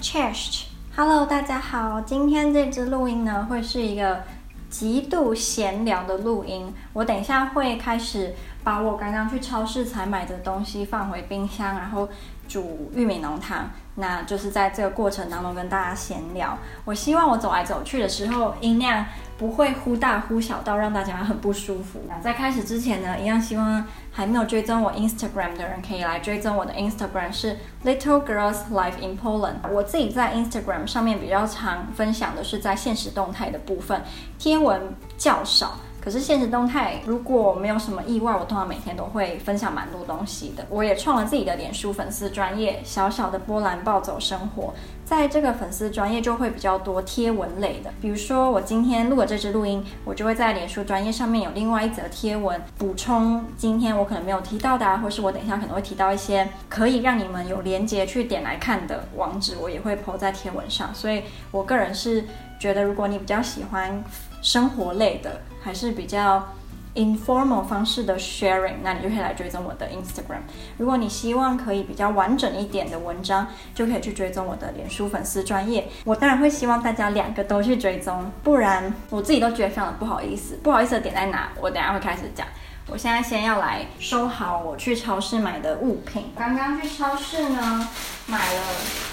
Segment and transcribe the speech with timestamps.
[0.00, 4.22] Cheers，Hello，大家好，今天这支录音呢，会是一个
[4.70, 6.72] 极度闲聊的录音。
[6.94, 8.34] 我等一下会开始
[8.64, 12.08] 把我刚刚去超市才买的东西放回冰箱，然后
[12.48, 13.68] 煮玉米浓汤。
[14.00, 16.58] 那就是在这个过程当中跟大家闲聊。
[16.84, 19.06] 我希望我走来走去的时候，音量
[19.38, 22.00] 不会忽大忽小到让大家很不舒服。
[22.22, 29.56] 在开始之前呢，一样希望还没有追踪我 Instagram 的人可以来追踪我的 Instagram 是 Little Girls Life in Poland。
[29.70, 34.02] 我自己在 Instagram 上面比较常分享的是在现实动态的部分，
[34.38, 34.80] 贴文
[35.16, 35.76] 较少。
[36.00, 40.64] 可是现实动态如果没有什么意外，我通常每天都会分享蛮多东西的。
[40.70, 44.72] 我也创了自己的脸书粉丝专业，小小的波兰暴走生活，
[45.04, 47.92] 在这个粉丝专业就会比较多贴文类的。
[48.00, 60.94] 比如说我今天录了这支录音，我就会在脸书专业上面有另外一则贴文补充今天我可能没有提到的啊，或是我等一下可能会提到一些可以让你们有连接去点来看的网址，我也会 po 在贴文上。
[60.94, 62.24] 所以我个人是
[62.58, 64.02] 觉得，如果你比较喜欢
[64.40, 66.48] 生活类的，还是比较
[66.94, 70.40] informal 方式的 sharing，那你就可以来追踪我的 Instagram。
[70.78, 75.88] 如果你希望可以比较完整一点的文章，就可以去追踪我的脸书粉丝专页。
[76.04, 80.58] 我当然会希望大家两个都去追踪，不然我自己都觉得非常的不好意思。
[80.62, 81.50] 不好意思的点在哪？
[81.60, 82.46] 我等下会开始讲。
[82.88, 86.32] 我现在先要来收好我去超市买的物品。
[86.36, 87.88] 刚刚去超市呢，
[88.26, 88.62] 买了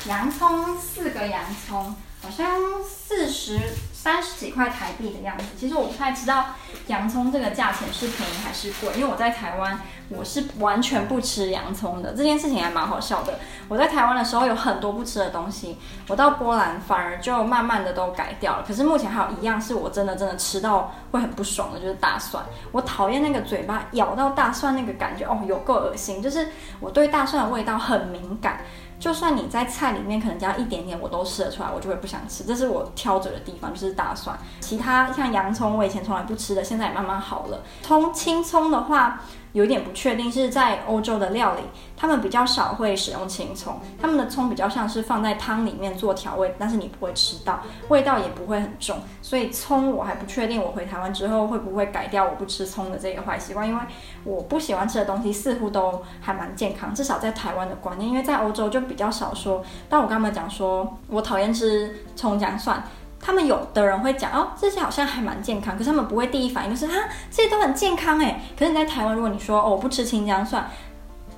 [0.08, 2.48] 洋葱，四个洋葱，好像
[2.84, 3.60] 四十。
[4.00, 6.46] 三十几块台币的样子，其实我不太知道
[6.86, 13.40] 洋葱这个价钱是便宜还是贵，因为我在台湾我是完全不吃洋葱的，这件事情还蛮好笑的。
[13.68, 18.64] 我在台湾的时候有很多不吃的东西，我到波兰反而就慢慢的都改掉了。
[18.66, 22.46] 可是目前还有一样是我真的真的吃到会很不爽的，就是大蒜。
[22.72, 26.22] 我讨厌那个嘴巴咬到大蒜那个感觉，哦，有够恶心。
[26.22, 28.62] 就是我对大蒜的味道很敏感。
[29.00, 32.44] 就算你在菜里面可能加一点点，我都吃得出来，我就会不想吃。
[32.44, 34.38] 这是我挑嘴的地方，就是大蒜。
[34.60, 37.62] 其他像洋葱，我以前从来不吃的，现在也慢慢好了。
[37.84, 39.22] 葱、青葱的话。
[39.58, 41.62] 有点不确定，是在欧洲的料理，
[41.98, 53.82] 他们比较少会使用青葱，他们的葱比较像是放在汤里面做调味，但是你不会吃到，味道也不会很重，所以葱我还不确定，我回台湾之后会不会改掉我不吃葱的这个坏习惯，因为
[54.24, 59.66] 我不喜欢吃的东西似乎都还蛮健康，至少在台湾的观念，因为在欧洲就比较少说。
[59.90, 62.84] 但我刚刚讲说我讨厌吃葱姜蒜。
[63.20, 68.40] 他们有的人会讲哦，这些好像还蛮健康，可是他们不会第一反应就是啊，这些都很健康诶。
[68.58, 70.70] 可是你在台湾，如果你说哦，我不吃青姜蒜，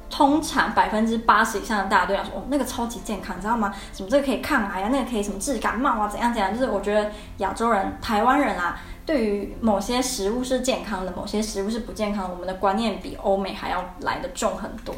[0.10, 3.74] 通常百分之八十以上的大家都要说哦，那个超级健康，你知道吗？
[3.94, 6.54] 什么这个可以抗癌啊，那个可以什么治感冒啊，怎样怎样？
[6.54, 8.80] 就是我觉得亚洲人、台湾人啊。
[9.10, 14.94] 对于某些食物是健康的，某些食物是不健康的，我们的观念比欧美还要来得重很多。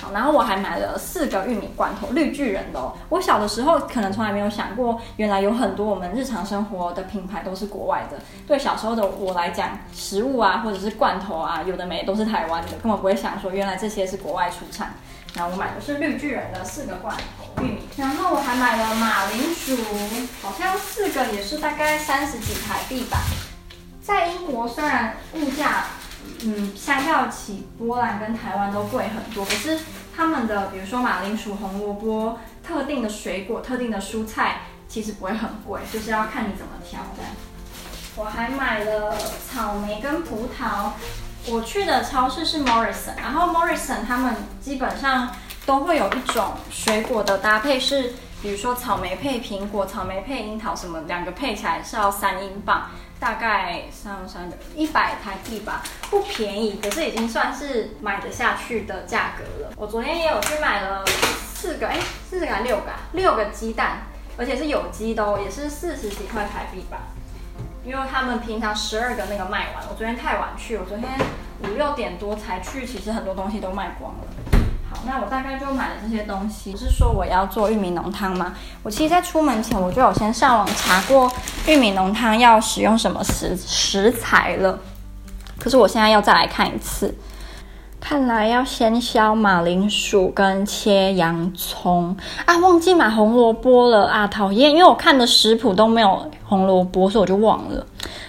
[0.00, 2.92] 好，然后我还买了四个玉米罐头，绿巨人的哦。
[3.08, 8.16] 我小的时候可能从来没有想过，原来有很多我们日常生活的品牌都是国外的。
[8.46, 14.94] 对小时候的我来讲，食物啊或者是罐头啊，有的没都是台湾的，根本不会想说原来这些是国外出产。
[15.34, 19.76] 然后我买的是绿巨人的四个罐头玉米，然后我还买了马铃薯，
[20.40, 23.18] 好像四个也是大概三十几台币吧。
[24.06, 25.86] 在英国，虽然物价，
[26.44, 29.80] 嗯，相较起波兰跟台湾都贵很多，可是
[30.14, 37.24] 他们的，比如说马铃薯、红萝卜、特定的水果、特定的蔬菜，其实不会很贵，就是要看你怎么挑的。
[38.14, 39.16] 我还买了
[39.50, 40.90] 草莓跟葡萄。
[41.48, 45.34] 我去的超市是 Morrison，然后 Morrison 他们基本上
[45.64, 52.88] 都会有一种水果的搭配是，比如说草莓配苹果、草莓配樱桃什么，两个配起来是要三英镑。
[53.18, 59.72] 大概三三的一百台币吧，不便宜，可是已经算是买得下去的价格了。
[59.76, 61.04] 我昨天也有去买了
[61.54, 64.02] 四个，哎，四个还六个，六个鸡蛋，
[64.36, 66.98] 而且是有机的哦，也是四十几块台币吧。
[67.84, 71.08] 因为他们平常十二个那个卖完，我昨天太晚去，我昨天
[71.62, 74.58] 五六点多才去，其实很多东西都卖光了。
[74.90, 76.72] 好那我大概就买了这些东西。
[76.72, 78.54] 不是说我要做玉米浓汤吗？
[78.82, 81.32] 我其实，在出门前我就有先上网查过
[81.66, 84.78] 玉米浓汤要使用什么食食材了。
[85.58, 87.14] 可是我现在要再来看一次，
[88.08, 94.70] 看来要先削马铃薯跟切洋葱啊，忘记买红萝卜了啊，讨厌！
[94.70, 97.84] 因为我看的食谱都没有红萝卜，所以我就忘了。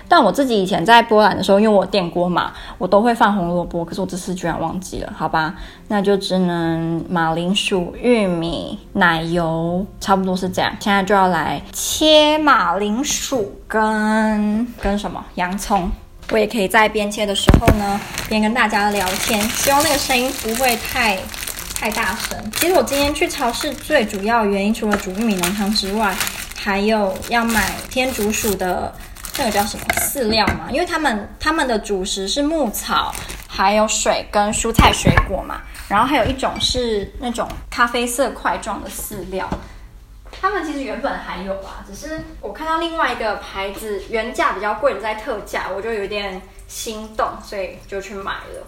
[0.07, 3.85] 但我自己以前在波兰的时候，因为我电锅嘛，我都会放红萝卜。
[3.85, 5.53] 可是我这次居然忘记了，好吧，
[5.89, 10.75] 那就只能马铃薯、玉米、奶油，差不多是这样。
[10.79, 15.87] 现在就要来切马铃薯跟跟什么洋葱。
[16.31, 19.41] 我也可以在边切的时候呢，边跟大家聊天。
[19.51, 21.17] 希望那个声音不会太
[21.73, 22.37] 太大声。
[22.59, 26.13] 其实我今天去超市最主要原因，除了煮玉米浓汤之外，
[26.57, 28.93] 还有要买天竺鼠的
[29.37, 30.69] 那个叫什么饲料嘛？
[30.69, 33.15] 因为他们他们的主食是牧草，
[33.47, 35.61] 还有水跟蔬菜水果嘛。
[35.87, 39.49] 然后还有一种是那种咖啡色块状的饲料。
[40.39, 48.67] 他们其实原本还有啊，只是我看到另外一个牌子原价比较贵的在特价，我就有点心动，所以就去买了。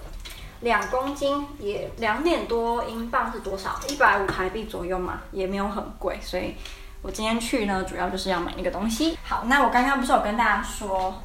[0.62, 3.80] 两公斤也两点多英镑是多少？
[3.88, 6.56] 一百五台币左右嘛，也没有很贵，所以
[7.02, 9.18] 我今天去呢，主要就是要买那个东西。
[9.24, 11.22] 好，那我刚刚不是有跟大家说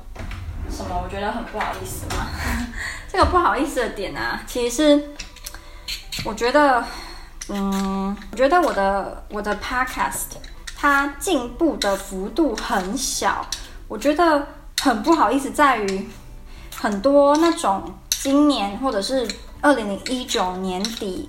[0.71, 1.01] 什么？
[1.03, 2.27] 我觉得很不好意思吗？
[3.11, 5.09] 这个不好意思的点啊，其实是
[6.25, 6.85] 我觉得。
[7.49, 10.37] 嗯，我觉得我的我的 podcast
[10.77, 13.45] 它进步的幅度很小，
[13.87, 14.47] 我觉得
[14.81, 16.09] 很不好意思，在于
[16.75, 19.29] 很多那种今年或者是
[19.61, 21.29] 二零零一九年底，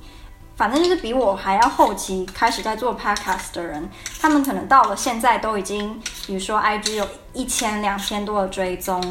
[0.55, 3.89] 反正就是比我还要后期开始在做 podcast 的人，
[4.21, 9.01] 他们可能到了现在都已经，比如说 IG 有一千两千多的追踪，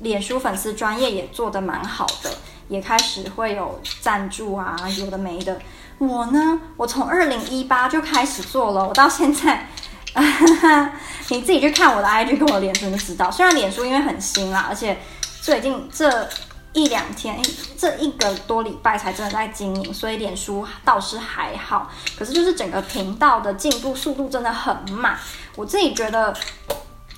[0.00, 2.30] 脸书粉丝专业也做得蛮好的，
[2.68, 5.56] 也开始会有赞助啊，有的没的。
[5.98, 9.68] 我呢，我从二零一八就开始做了，我到现在，
[11.28, 13.30] 你自己去看我的 IG 跟我脸书就知道。
[13.30, 14.96] 虽然脸书因为很新啦，而且
[15.42, 16.28] 最近这
[16.72, 17.40] 一两天，
[17.76, 21.90] 这一个多礼拜才真的在经营，所以脸书倒是还好。
[22.16, 25.18] 可是就是整个频道的进步速度真的很慢，
[25.56, 26.34] 我自己觉得。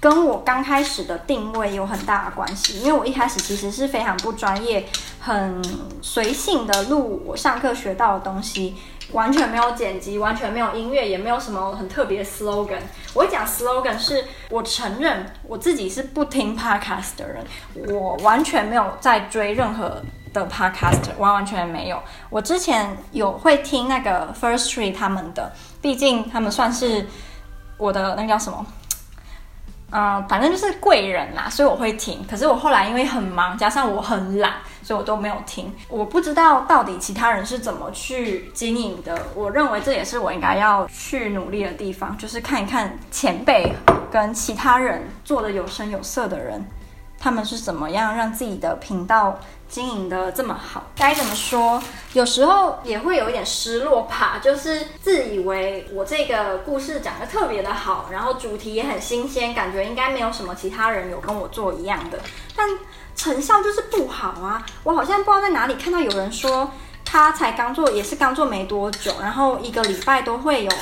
[0.00, 4.86] 跟我刚开始的定位有很大的关系，因为我一开始其实是非常不专业、
[5.20, 5.62] 很
[6.00, 8.74] 随性的录我上课学到的东西，
[9.12, 12.80] 完全没有剪辑，完全没有音乐，也没有什么很特别的 slogan。
[13.12, 17.44] 我讲 slogan 是我承认我自己是不听 podcast 的人，
[17.94, 22.02] 我完全没有在追任何的 podcast，完完全没有。
[22.30, 27.06] 我之前有会听那个 Firstory 他们的，毕竟他们算是
[27.76, 28.64] 我的那个叫什么？
[29.92, 32.24] 嗯，反正就是贵人啦，所以我会听。
[32.30, 35.72] 可是我后来因为很忙，加上我很懒，所以我都没有听。
[35.88, 39.20] 我不知道到底其他人是怎么去经营的。
[39.34, 43.72] 我认为这也是我应该要去努力的地方，就是看一看前辈
[44.10, 46.64] 跟其他人做的有声有色的人，
[47.20, 49.38] 他们是怎么样让自己的频道
[49.68, 51.80] 经营的这么好，该怎么说？
[52.14, 62.18] 有时候也会有一点失落吧，就是自以为我这个故事讲得特别的好，然后主题也很新鲜，感觉应该没有什么其他人有跟我做一样的，
[62.56, 62.66] 但
[63.14, 64.64] 成效就是不好啊！
[64.82, 66.72] 我好像不知道在哪里看到有人说，
[67.04, 70.72] 他才刚做，也是刚做没多久，然后一个礼拜都会有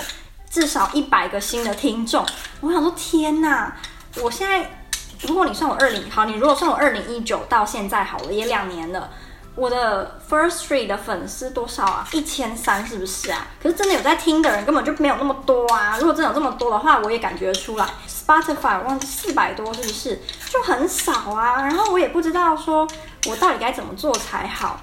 [0.49, 2.25] 至少一百个新的听众。
[2.61, 3.77] 我想说，天哪！
[4.23, 4.78] 我现在。
[5.27, 9.11] 如果你算我二零好，你如果算我二零一九到现在好了，也两年了。
[9.55, 12.07] 我的 first three 的粉丝多少啊？
[12.13, 13.45] 一千三是不是啊？
[13.61, 15.97] 可是真的有在听的人根本就没有那么多啊。
[15.99, 17.85] 如果真的有这么多的话，我也感觉出来。
[18.09, 20.21] Spotify 我忘记四百多是不是？
[20.49, 21.63] 就很少啊。
[21.63, 22.87] 然后我也不知道说
[23.27, 24.81] 我到底该怎么做才好。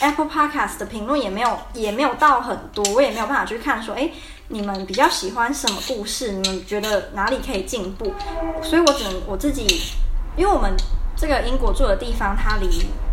[0.00, 4.12] Apple Podcast 的评论也没有也没有到很多，我也没有办法去看说，诶。
[4.50, 6.32] 你们比较喜欢什么故事？
[6.32, 8.12] 你们觉得哪里可以进步？
[8.62, 9.66] 所以我只能我自己，
[10.36, 10.74] 因为我们
[11.16, 12.66] 这个英国住的地方，它离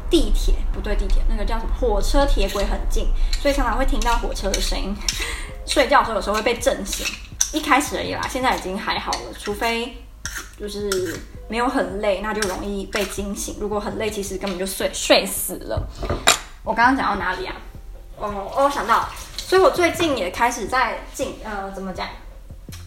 [0.09, 3.07] 地铁不对，地铁那个叫什么火车铁轨很近，
[3.41, 4.95] 所以常常会听到火车的声音。
[5.67, 7.05] 睡觉的时候有时候会被震醒，
[7.51, 9.33] 一开始而已啦，现在已经还好了。
[9.37, 9.97] 除非
[10.57, 13.57] 就是没有很累，那就容易被惊醒。
[13.59, 15.85] 如果很累，其实根本就睡睡死了。
[16.63, 17.55] 我刚刚讲到哪里啊？
[18.19, 19.09] 哦哦，想到。
[19.47, 22.07] 所以我最近也开始在进，呃，怎么讲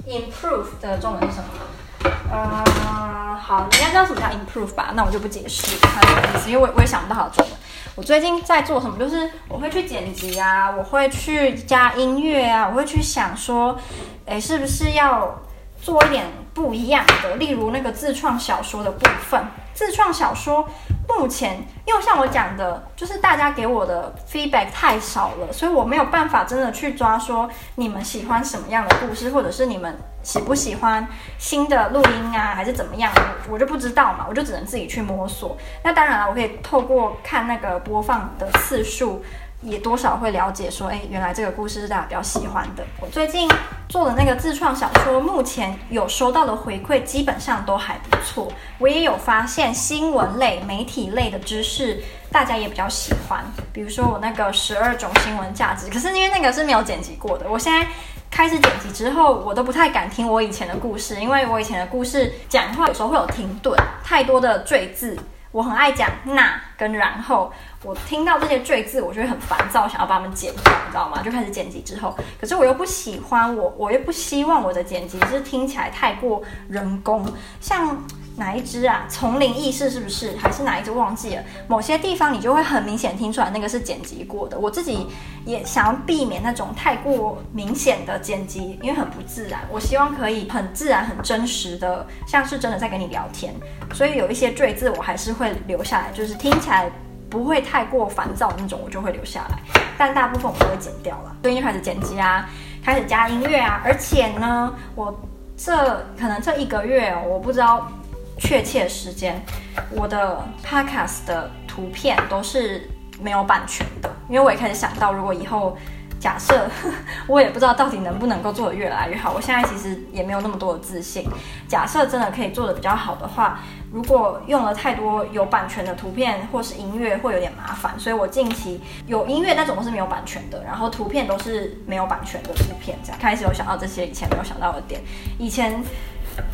[0.08, 2.10] ？improve 的中文是什么？
[2.32, 4.90] 呃，好，你应该知道什么叫 improve 吧？
[4.94, 7.56] 那我就不解释它的意思，因为我我也想不到好中文。
[7.94, 8.98] 我最近在做什么？
[8.98, 13.78] 就是我会去剪辑啊，我会去加音乐啊，我会去想说，
[14.26, 15.40] 诶，是不是要
[15.80, 17.36] 做一点不一样的？
[17.36, 19.42] 例如那个自创小说的部分，
[19.74, 20.68] 自创小说。
[21.10, 31.08] 目前，因为像我讲的，就是大家给我的 feedback 太少了，所以我没有办法真的去抓说你们喜欢什么样的故事，或者是你们喜不喜欢
[31.38, 33.10] 新的录音啊，还是怎么样，
[33.48, 35.56] 我就不知道嘛，我就只能自己去摸索。
[35.82, 39.24] 那当然了，我可以透过看那个播放的次数。
[39.60, 42.84] 也多少会了解说，哎，原来这个故事是大家比较喜欢的。
[43.00, 43.50] 我最近
[43.88, 48.52] 做的那个自创小说，目前有收到的回馈基本上都还不错。
[48.78, 52.00] 我也有发现新闻类、媒体类的知识，
[52.30, 53.44] 大家也比较喜欢。
[53.72, 57.88] 比如说我那个十二种新闻价值，可是因为那个是没有剪辑过的，我现在
[58.30, 65.18] 开始剪辑之后，我都不太敢听我以前的故事，因为我以前的故事讲话有时候会有停顿，太多的赘字。
[65.58, 71.20] 我很爱讲那跟然后，我听到这些赘字，我就会很烦躁，想要把它们剪掉，你知道吗？
[71.20, 77.26] 就开始剪辑之后，可是我又不喜欢我，我又不希望我的剪辑是听起来太过人工，
[77.60, 78.00] 像。
[78.38, 79.04] 哪一支啊？
[79.08, 80.36] 丛林意识是不是？
[80.38, 81.42] 还是哪一支忘记了？
[81.66, 84.56] 某些地方你就会很明显听出来那个是剪辑过的。
[84.56, 85.08] 我自己
[85.44, 89.60] 也想要避免那种太过明显的剪辑，因为很不自然。
[89.70, 93.52] 我希望可以很自然、很真实的，像是真的在跟你聊天。
[93.92, 96.88] 所以有一些赘字我还是会留下来，就是听起来
[97.28, 99.58] 不会太过烦躁那种，我就会留下来。
[99.98, 101.36] 但大部分我都会剪掉了。
[101.42, 102.48] 最近就开始剪辑啊，
[102.84, 105.12] 开始加音乐啊，而且呢，我
[105.56, 105.74] 这
[106.16, 107.90] 可能这一个月，我不知道。
[108.38, 109.42] 确切时间，
[109.90, 112.88] 我的 podcast 的图片都是
[113.20, 115.76] 没有版权的，因为我也开始想到，如果以后
[116.20, 116.68] 假设
[117.28, 121.28] 我也不知道到底能不能够做得越来越好，我现在其实也没有那么多的自信。
[121.68, 123.60] 假设真的可以做得比较好的话，
[123.92, 135.00] 如果用了太多有版权的图片或是音乐，会有点麻烦，所以我近期有音乐那种都是没有版权的，然后图片都是没有版权的图片，这样开始有想到这些以前没有想到的点，
[135.38, 135.82] 以前。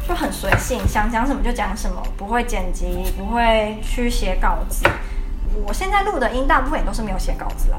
[0.09, 4.85] 就很随性，想讲什么就讲什么，不会剪辑，不会去写稿子。
[5.67, 7.79] 我现在录的音大部分也都是没有写稿子啦，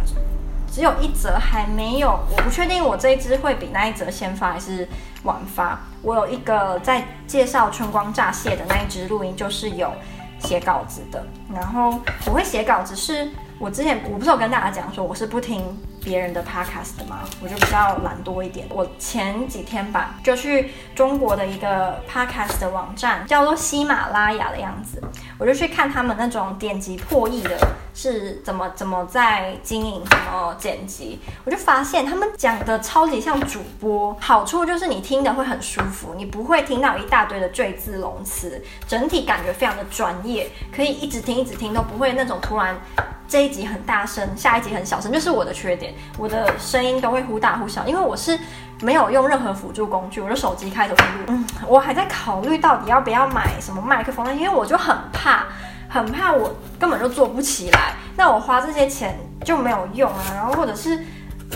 [0.72, 4.88] 只有一则还没有，我不确定我这一支会比那一则先发还是
[5.24, 5.80] 晚发。
[6.02, 9.92] 我有一个在介绍春光乍泄的那一支录音，就是有
[10.40, 11.26] 写稿子的。
[11.54, 15.64] 然后我会写稿子是，我之前我不是有跟大家讲说我是不听。
[16.06, 18.68] 别人的 podcast 的嘛，我就比较懒惰一点。
[18.70, 25.02] 我前几天吧，就去中国的一个 podcast 的网站，叫做喜马拉雅的样子，
[25.40, 27.58] 我就去看他们那种点击破亿的
[27.96, 31.20] 是怎么怎么在经营，怎么剪辑。
[31.44, 42.80] 我就发现他们讲的超级像主播，好处就是你听的会很舒服，你不会听到一大堆的赘字冗词，整体感觉非常的专业，可以一直听一直听都不会那种突然。
[43.28, 45.94] 这一集很大声，下一集很小声，就是我的缺点。
[46.18, 48.40] 我的声音都会忽大忽小，因为我是
[48.82, 51.02] 没有用任何辅助工具，我的手机开着录。
[51.28, 55.46] 嗯，我还在考虑到底要不要买什么麦克风，因为我就很怕，
[55.90, 57.94] 很怕我根本就做不起来。
[58.16, 60.24] 那我花这些钱就没有用啊。
[60.34, 61.04] 然后或者是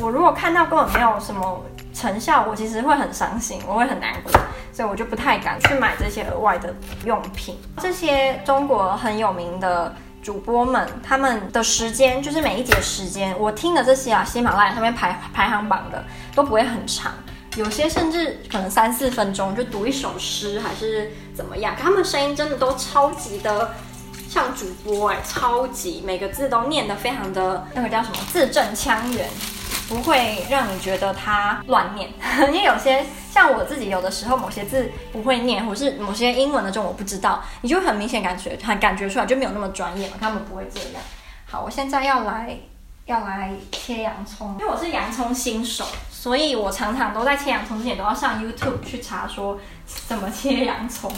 [0.01, 4.31] 我如果看到根本没有什么成效，我其实会很伤心，我会很难过，
[4.73, 6.73] 所以我就不太敢去买这些额外的
[7.05, 7.57] 用品。
[7.77, 9.93] 这些中国很有名的。
[10.21, 16.03] 主播们他们的时间就是每一节时间，我听的这些啊，喜马拉雅上面排排行榜的
[16.35, 17.13] 都不会很长，
[17.55, 23.73] 有些甚至可能三四分钟就读一首诗还是怎么样，他们声音真的都超级的
[24.27, 29.27] 像主播哎、超级每个字都念得非常的那个叫什么字正腔圆。
[29.89, 32.07] 不会让你觉得它乱念，
[32.47, 40.17] 因为有些像我自己，有的时候某些字不会念，或是某些英文的这种我不知道，你就很明显感觉，很感觉出来就没有那么专业嘛。
[40.21, 41.01] 他们不会这样。
[41.47, 42.55] 好，我现在要来
[43.07, 51.11] 要来切洋葱，因为我是洋葱新手，所以我常常都在切洋葱之前都要上 YouTube 去查说怎么切洋葱，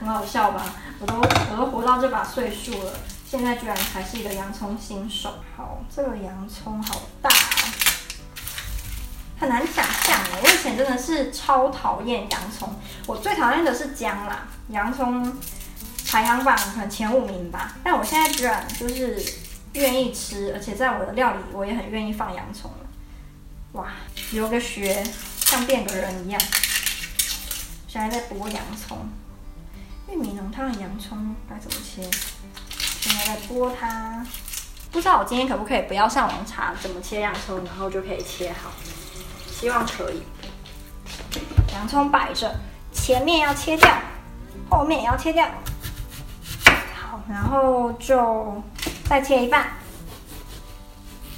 [0.00, 0.64] 很好笑吧？
[0.98, 2.92] 我都我都活到这把岁数了。
[3.28, 5.34] 现在居然还是一个洋葱新手。
[5.56, 7.28] 好，这个洋葱好大，
[9.38, 10.16] 很难想象。
[10.42, 12.72] 我以前真的是超讨厌洋葱，
[13.06, 14.46] 我最讨厌的是姜啦。
[14.68, 15.36] 洋葱
[16.08, 19.20] 排行榜可能前五名吧，但我现在居然就是
[19.72, 22.70] 愿意吃，而且在我的料理我也很愿意放洋葱。
[23.72, 23.88] 哇，
[24.30, 25.04] 留个学
[25.40, 26.40] 像变个人一样。
[27.88, 29.08] 现在在剥洋葱，
[30.08, 32.08] 玉米浓汤的洋葱该怎么切？
[33.06, 34.26] 现在在剥它，
[34.90, 38.70] 不知道我今天可不可以不要上网查怎么切洋葱，然后就可以切好。
[39.48, 40.24] 希望可以。
[41.72, 42.52] 洋葱摆着，
[42.90, 43.88] 前面要切掉，
[44.68, 45.46] 后面也要切掉。
[46.94, 48.60] 好，然后就
[49.04, 49.68] 再切一半。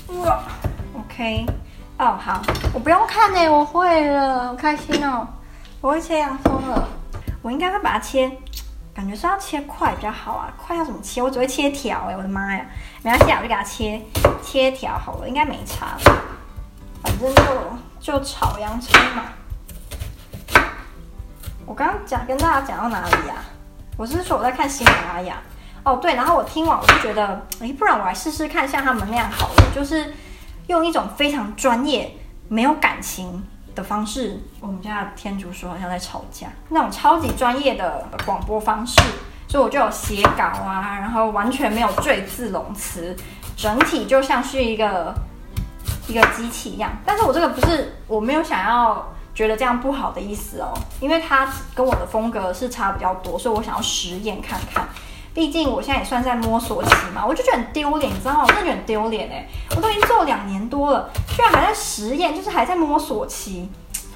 [0.09, 0.43] 哇
[0.95, 1.45] ，OK，
[1.99, 2.41] 哦，好，
[2.73, 5.29] 我不用看呢，我会了，好开心哦，
[5.83, 6.89] 我会切洋葱了。
[7.43, 8.33] 我应该会把它切。
[8.99, 11.23] 感觉是要切块比较好啊，块要怎么切？
[11.23, 12.67] 我只会切条哎、我的妈呀！
[13.01, 14.03] 没关系，我就给它切
[14.43, 15.97] 切条好了，应该没差。
[17.05, 17.43] 反正就
[18.01, 19.27] 就炒洋葱嘛。
[21.65, 23.47] 我刚刚讲跟大家讲到哪里呀、啊？
[23.97, 25.41] 我是说我在看喜马拉雅
[25.85, 30.13] 哦，对，然后我听完我就觉得，哎，不然我来试试看像他们那样好了，就是
[30.67, 32.13] 用一种非常专业、
[32.49, 33.47] 没有感情。
[33.79, 39.01] 的方式，我们家的天竺鼠好像在吵架，那种超级专业的广播方式，
[39.47, 43.17] 所以我就有写稿啊，然后完全没有赘字冗词，
[43.57, 45.15] 整体就像是一个
[46.09, 46.91] 一个机器一样。
[47.07, 54.89] 但是我这个不是，我没有想要觉得这样不好的意思哦，因为它跟我的风格是差比较多，所以我想要实验看看。
[55.39, 58.41] 毕竟我现在也算在摸索期嘛，我就觉得很丢脸，你知道吗？
[58.43, 59.47] 我真的觉得很丢脸哎！
[59.77, 63.71] 我都已经做两年多了，居然还在实验，就是还在摸索期。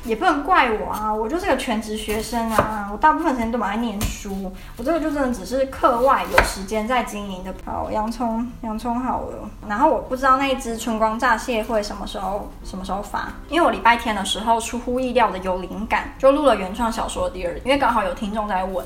[0.05, 7.55] 也不能怪我啊，我就是个全职学生啊，我大部分时间都蛮爱念书，我这个就真的只是课外有时间在经营的。
[7.65, 9.49] 好，洋葱，洋葱好了。
[9.69, 18.85] 然后我不知道那一支春光乍泄会什么时候什么时候发，因为我礼拜天的时候出乎意料的有灵感，就录了原创小说第二，因为刚好有听众在问，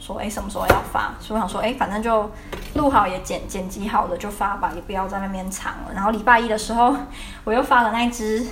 [0.00, 2.28] 说哎什么时候要发，所以我想说哎反正就
[2.74, 5.92] 录好也剪剪辑好了就发吧，也不要在那边藏了。
[5.94, 6.96] 然后礼拜一的时候
[7.44, 8.44] 我又发了那一支。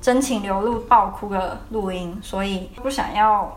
[0.00, 3.56] 真情流露爆哭的录音，所以不想要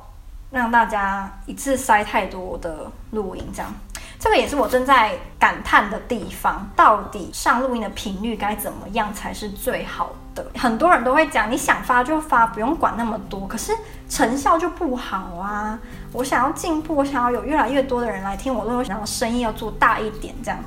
[0.51, 3.73] 让大家一次塞太多的录音，这样，
[4.19, 6.69] 这个也是我正在感叹的地方。
[6.75, 10.11] 到底上录音的频率该怎么样才是最好
[10.55, 13.47] 很多人都会讲，你想发就发，不用管那么多。
[13.47, 13.71] 可是
[14.09, 15.79] 成效就不好啊！
[16.11, 20.59] 我想要进步，我想要有越来越多的人来听我录音，我想要声音要做大一点，这样。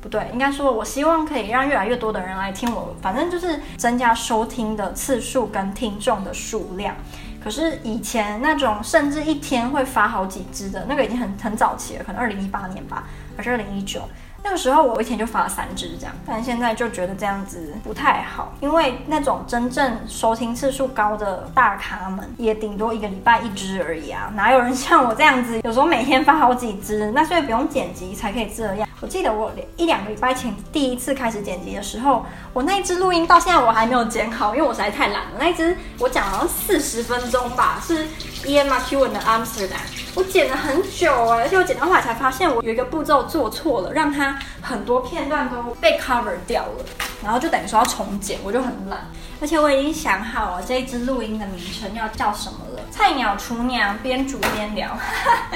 [0.00, 6.94] 不对，应该说，我希望可以让越来越多的人来听我，反正就是增加收听的次数跟听众的数量。
[7.42, 13.04] 可是以前那种甚至一天会发好几支的那个已经很很早期了，可能二零一八年吧，
[13.36, 14.02] 还是二零一九。
[14.44, 28.86] 那个时候我一天就发了三支这样，但现在就觉得这样子不太好，因为那种真正收听次数高的大咖们也顶多一个礼拜一支而已啊，哪有人像我这样子，有时候每天发好几支，那所以不用剪辑才可以这样。
[29.00, 35.32] 我记得我一两个礼拜前第一次开始剪辑的时候，我那一支录音到现在我还没有剪好，因为我实在太懒了。
[35.38, 38.06] 那一支我讲好像四十分钟吧，是
[38.44, 39.80] Ian McEwan 的 Amsterdam。
[40.14, 46.84] 我剪了很久哎，而且我剪到后来才发现我有一个步骤做错了，让它很多片段都被 cover 掉了，
[47.22, 49.10] 然后就等于说要重剪，我就很懒。
[49.40, 54.96] 而且我已经想好了这一支录音的名称要叫什么了，菜鸟厨娘边煮边聊，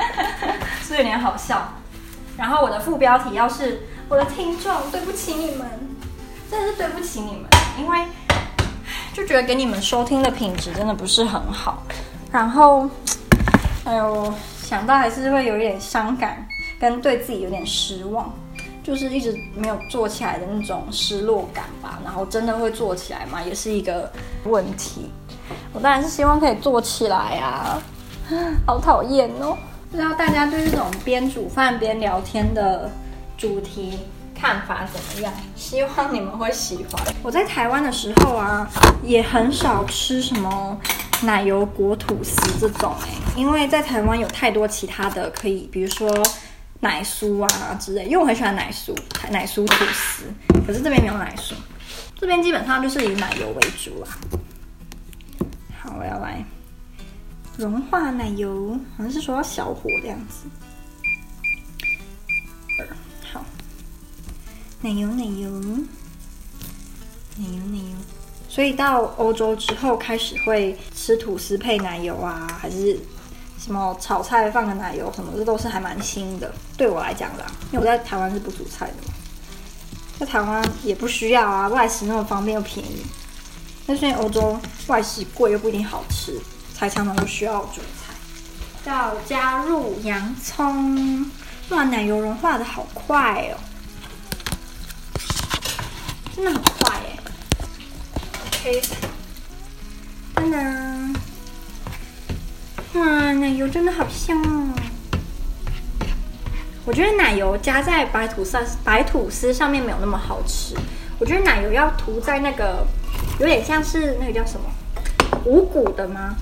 [0.82, 1.74] 是有点好笑。
[2.36, 5.68] 然后我的副标题要是我的听众，对不起你们，
[6.50, 7.44] 真的是对不起你们，
[7.78, 7.98] 因为
[9.12, 11.84] 就觉得给你们收听的品质真的不是很好，
[12.30, 12.88] 然后。
[13.84, 16.46] 哎呦，想到还是会有一点伤感，
[16.78, 18.30] 跟对自己有点失望，
[18.82, 21.98] 就是一直没有做起来的那种失落感吧。
[22.04, 23.40] 然后真的会做起来吗？
[23.42, 24.12] 也是一个
[24.44, 25.10] 问题。
[25.72, 27.78] 我当然是希望可以做起来呀，
[28.66, 29.56] 好讨厌哦！
[29.90, 32.90] 不知道大家对这种边煮饭边聊天的
[33.38, 34.00] 主题
[34.34, 35.32] 看法怎么样？
[35.56, 37.14] 希望你们会喜欢。
[37.22, 38.68] 我在台湾的时候啊，
[39.02, 40.78] 也很少吃什么。
[41.22, 46.10] 奶油裹吐司这种哎，因为在台湾有太多其他的可以，比如说
[46.80, 48.96] 奶酥啊之类，因为我很喜欢奶酥，
[49.30, 50.24] 奶酥吐司。
[50.66, 51.54] 可是这边没有奶酥，
[52.16, 54.08] 这边基本上就是以奶油为主啦。
[55.80, 56.44] 好，我要来
[57.56, 60.46] 融化奶油，好像是说要小火这样子。
[63.32, 63.44] 好，
[64.82, 65.50] 奶油，奶油，
[67.36, 68.17] 奶油，奶油。
[68.48, 72.98] 所以到欧洲之后，开始会吃吐司配奶油啊，还是
[73.62, 76.52] 什么炒菜放个奶油什么，这都是还蛮新的。
[76.76, 79.12] 对我来讲啦，因为我在台湾是不煮菜的嘛，
[80.18, 83.04] 在台湾也不需要啊，外食那么方便又便宜。
[83.86, 86.38] 但是欧洲外食贵又不一定好吃，
[86.74, 88.14] 才常常都需要煮菜。
[88.84, 91.30] 要加入洋葱，
[91.68, 93.56] 哇，奶油融化的好快哦，
[96.34, 96.60] 真的好
[98.68, 98.82] 快耶。
[100.34, 101.14] 当当，
[102.94, 104.74] 哇，奶油真的好香哦！
[106.84, 110.74] 我觉得奶油加在白吐司白吐司上面没有那么好吃。
[111.18, 112.86] 我觉得奶油要涂在那个
[113.40, 114.70] 有点像是那个叫什么
[115.46, 116.36] 无骨的吗？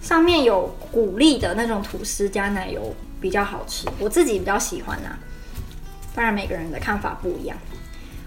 [0.00, 5.18] 上面有谷粒的那种吐司加奶油比较好吃，我自己比较喜欢啊。
[6.14, 7.56] 当然每个人的看法不一样。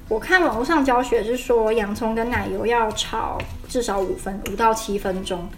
[0.08, 5.50] 我看网络上教学是说，洋葱跟奶油要炒至少五分五到七分钟，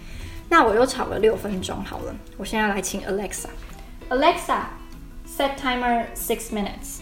[0.47, 2.15] 那我又炒了六分钟好了。
[2.37, 4.61] 我现在来请 Alexa，Alexa
[5.27, 7.01] set timer six minutes。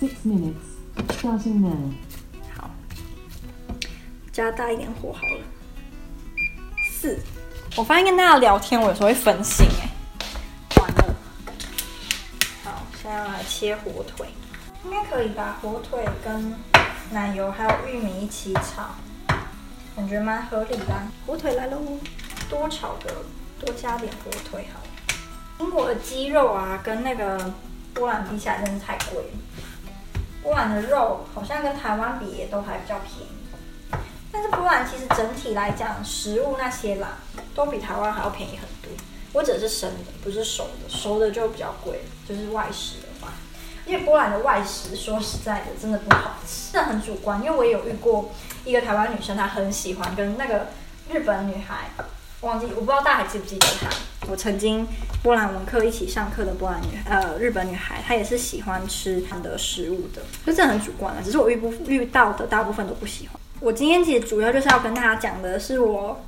[0.00, 0.54] Six minutes
[1.08, 1.92] starting now。
[2.56, 2.70] 好，
[4.32, 5.42] 加大一点火好了。
[6.90, 7.18] 四，
[7.76, 9.90] 我发现跟大家聊天，我有时候会分心哎，
[10.80, 11.14] 完了。
[12.64, 14.26] 好，现在来切火腿。
[14.84, 16.54] 应该可以吧火腿跟
[17.12, 18.90] 奶油还有玉米一起炒，
[19.94, 20.86] 感觉蛮合理的。
[21.26, 21.78] 火腿来喽，
[22.50, 23.24] 多炒个，
[23.60, 24.80] 多加点火腿好。
[25.60, 27.52] 英国的鸡肉啊，跟那个
[27.94, 29.30] 波兰比起来真的太贵了。
[30.42, 37.18] 波兰的肉好像跟台湾比也都还比较便宜，但是波兰其实整体来讲，食物那些啦，
[37.54, 38.90] 都比台湾还要便宜很多。
[39.32, 42.96] 我指的是生的，不是熟的，熟的就比较贵，就是外食。
[43.86, 47.42] 因为波兰的外食，说实在的，真的不好吃，真的很主观。
[47.42, 48.30] 因为我也有遇过
[48.64, 50.68] 一个台湾女生，她很喜欢跟那个
[51.10, 51.90] 日本女孩，
[52.42, 53.88] 忘记我不知道大家还记不记得她。
[54.28, 54.86] 我曾经
[55.20, 61.22] 波兰文课一起上课的波兰女，呃，日本女孩，她也是喜欢吃她的食物的，就这很主观的。
[61.22, 63.40] 只是我遇不遇到的大部分都不喜欢。
[63.58, 66.20] 我今天其实主要就是要跟大家讲的是我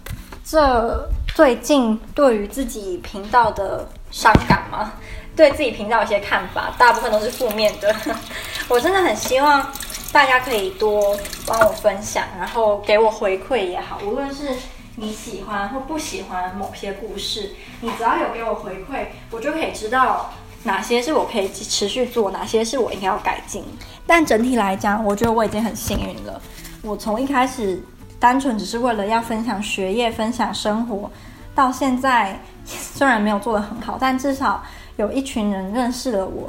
[0.44, 4.92] 这最近对于自己频道的伤感吗？
[5.36, 7.94] 对自己频道一些看法，大部分都是负面的。
[8.68, 9.66] 我真的很希望
[10.12, 13.98] 大家可以多帮我分享，然后给我回馈也好。
[14.04, 14.50] 无论是
[14.96, 23.64] 你喜欢或不喜欢某些故事，你只要有给我回馈，我就可以知道哪些是我可以持续做，哪些是我应该要改进。
[24.06, 26.40] 但整体来讲，我觉得我已经很幸运了。
[26.82, 27.82] 我从一开始
[28.20, 31.10] 单纯只是为了要分享学业、分享生活，
[31.56, 34.62] 到现在虽然没有做得很好，但至少。
[34.96, 36.48] 有一群人认识了我，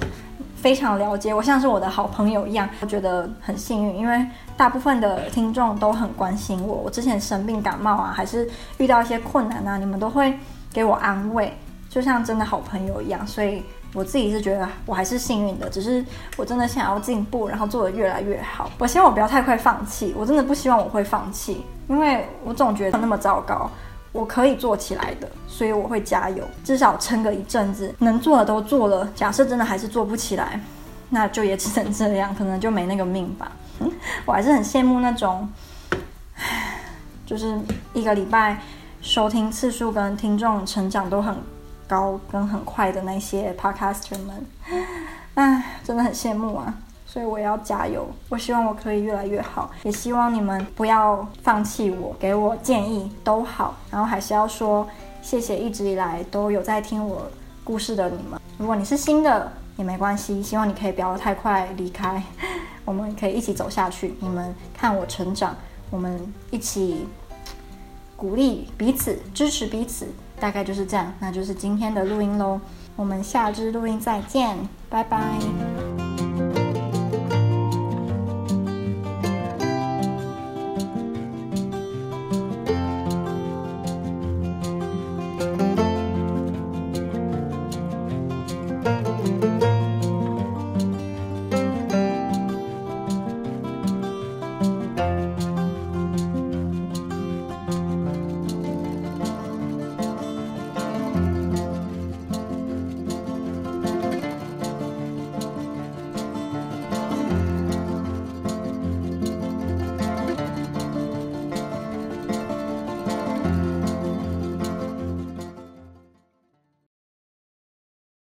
[0.56, 6.76] 非常了解我，像是我的好朋友一样，我觉得很幸运，因为大部分的听众都很关心我。
[6.76, 10.38] 我之前生病感冒啊，还是遇到一些困难啊，你们都会
[10.72, 11.58] 给我安慰，
[11.90, 13.26] 就像真的好朋友一样。
[13.26, 16.06] 所以我自己是觉得我还是幸运的，只是
[16.38, 18.70] 我真的想要进步，然后做得越来越好。
[18.78, 23.70] 我希望我不要太快放弃，我真的不希望我会放弃，因为我总觉得那么糟糕。
[24.15, 29.06] 我可以做起来的，所以我会加油，至少撑个一阵子，能做的都做了。
[29.13, 30.58] 假设真的还是做不起来，
[31.10, 33.51] 那就也只能这样， 可能就没那个命吧。
[34.25, 35.49] 我还是很羡慕那种，
[37.25, 37.60] 就是
[37.93, 38.62] 一个礼拜
[39.01, 41.36] 收听次数跟听众成长都很
[41.86, 44.45] 高跟很快的那些 podcaster 们，
[45.34, 46.73] 唉，真的很羡慕啊。
[47.15, 53.78] 所以我要加油，我希望我可以越来越好，也希望你们不要放弃我，给我建议都好。
[53.89, 54.86] 然后还是要说
[55.21, 57.21] 谢谢一直以来都有在听我
[57.63, 58.38] 故事的你们。
[58.58, 62.21] 如果你是新的也没关系，希望你可以不要太快离开，
[62.84, 64.15] 我们可以一起走下去。
[64.19, 65.56] 你们看我成长，
[65.89, 66.19] 我们
[66.51, 67.08] 一起
[68.17, 70.06] 鼓励彼此，支持彼此，
[70.38, 71.13] 大概就是这样。
[71.19, 72.60] 那就是今天的录音喽，
[72.97, 74.58] 我们下支录音再见，
[74.89, 75.95] 拜拜。